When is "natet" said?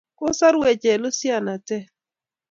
1.45-1.85